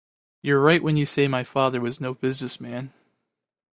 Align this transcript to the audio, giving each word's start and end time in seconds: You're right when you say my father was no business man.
You're 0.41 0.59
right 0.59 0.81
when 0.81 0.97
you 0.97 1.05
say 1.05 1.27
my 1.27 1.43
father 1.43 1.79
was 1.79 2.01
no 2.01 2.15
business 2.15 2.59
man. 2.59 2.91